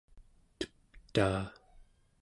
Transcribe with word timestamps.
teptaa 0.59 1.41